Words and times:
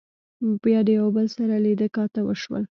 بيا 0.63 0.79
د 0.87 0.89
يو 0.99 1.07
بل 1.15 1.27
سره 1.35 1.55
لیدۀ 1.65 1.87
کاتۀ 1.95 2.21
وشول 2.23 2.63